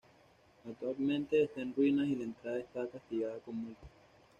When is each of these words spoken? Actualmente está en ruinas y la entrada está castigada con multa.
Actualmente 0.67 1.43
está 1.43 1.61
en 1.61 1.75
ruinas 1.75 2.07
y 2.07 2.15
la 2.15 2.23
entrada 2.23 2.57
está 2.57 2.87
castigada 2.87 3.37
con 3.45 3.55
multa. 3.55 3.87